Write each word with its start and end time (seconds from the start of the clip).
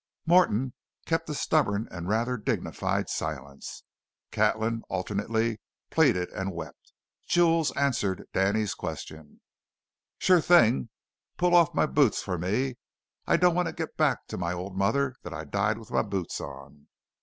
Morton 0.25 0.73
kept 1.05 1.29
a 1.29 1.35
stubborn 1.35 1.87
and 1.91 2.07
rather 2.07 2.35
dignified 2.35 3.07
silence. 3.07 3.83
Catlin 4.31 4.81
alternately 4.89 5.61
pleaded 5.91 6.29
and 6.31 6.53
wept. 6.55 6.91
Jules 7.27 7.71
answered 7.73 8.25
Danny's 8.33 8.73
question: 8.73 9.41
"Sure 10.17 10.41
thing! 10.41 10.89
Pull 11.37 11.53
off 11.53 11.75
my 11.75 11.85
boots 11.85 12.19
for 12.23 12.39
me. 12.39 12.77
I 13.27 13.37
don't 13.37 13.53
want 13.53 13.67
it 13.67 13.73
to 13.77 13.85
get 13.85 13.95
back 13.95 14.25
to 14.29 14.39
my 14.39 14.53
old 14.53 14.75
mother 14.75 15.13
that 15.21 15.35
I 15.35 15.43
died 15.45 15.77
with 15.77 15.91
my 15.91 16.01
boots 16.01 16.41
on!" 16.41 16.87